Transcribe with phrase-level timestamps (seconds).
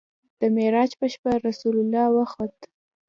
[0.39, 2.55] د معراج په شپه رسول الله وخوت.